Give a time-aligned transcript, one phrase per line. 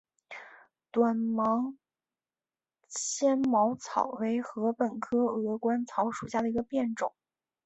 [0.91, 1.77] 短芒
[2.87, 7.13] 纤毛草为禾本科鹅观草属下的一个变种。